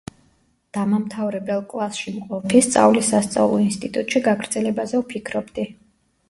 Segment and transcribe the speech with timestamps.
[0.77, 5.69] დამამთავრებელ კლასში მყოფი, სწავლის სასწავლო ინსტიტუტში გაგრძელებაზე ვფიქრობდი.